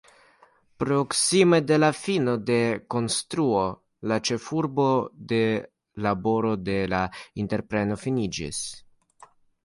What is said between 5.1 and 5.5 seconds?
de